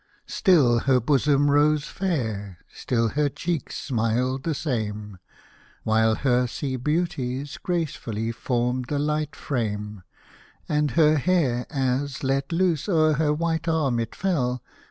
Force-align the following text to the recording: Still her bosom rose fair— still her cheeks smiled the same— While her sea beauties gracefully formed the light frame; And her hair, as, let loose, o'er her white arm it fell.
Still 0.25 0.79
her 0.89 0.99
bosom 0.99 1.51
rose 1.51 1.83
fair— 1.85 2.57
still 2.73 3.09
her 3.09 3.29
cheeks 3.29 3.77
smiled 3.79 4.41
the 4.41 4.55
same— 4.55 5.19
While 5.83 6.15
her 6.15 6.47
sea 6.47 6.75
beauties 6.75 7.59
gracefully 7.61 8.31
formed 8.31 8.85
the 8.87 8.97
light 8.97 9.35
frame; 9.35 10.01
And 10.67 10.89
her 10.97 11.17
hair, 11.17 11.67
as, 11.69 12.23
let 12.23 12.51
loose, 12.51 12.89
o'er 12.89 13.13
her 13.13 13.31
white 13.31 13.67
arm 13.67 13.99
it 13.99 14.15
fell. 14.15 14.63